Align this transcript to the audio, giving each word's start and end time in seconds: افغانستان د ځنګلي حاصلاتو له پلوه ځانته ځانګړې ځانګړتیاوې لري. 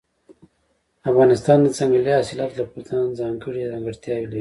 افغانستان 1.11 1.57
د 1.61 1.67
ځنګلي 1.77 2.11
حاصلاتو 2.17 2.57
له 2.59 2.63
پلوه 2.71 2.85
ځانته 2.89 3.17
ځانګړې 3.21 3.69
ځانګړتیاوې 3.71 4.27
لري. 4.29 4.39